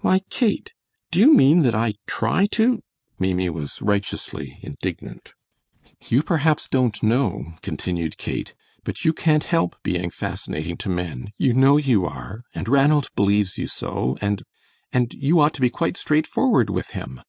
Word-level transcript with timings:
"Why, 0.00 0.22
Kate, 0.28 0.72
do 1.12 1.20
you 1.20 1.32
mean 1.32 1.62
that 1.62 1.76
I 1.76 1.94
try 2.08 2.46
to" 2.46 2.82
Maimie 3.20 3.48
was 3.50 3.80
righteously 3.80 4.58
indignant. 4.60 5.34
"You 6.08 6.24
perhaps 6.24 6.66
don't 6.68 7.00
know," 7.00 7.54
continued 7.62 8.18
Kate, 8.18 8.56
"but 8.82 9.04
you 9.04 9.12
can't 9.12 9.44
help 9.44 9.80
being 9.84 10.10
fascinating 10.10 10.78
to 10.78 10.88
men; 10.88 11.30
you 11.38 11.52
know 11.52 11.76
you 11.76 12.04
are, 12.04 12.42
and 12.56 12.68
Ranald 12.68 13.10
believes 13.14 13.56
you 13.56 13.68
so, 13.68 14.18
and 14.20 14.42
and 14.92 15.14
you 15.14 15.38
ought 15.38 15.54
to 15.54 15.60
be 15.60 15.70
quite 15.70 15.96
straightforward 15.96 16.70
with 16.70 16.88
him!" 16.90 17.20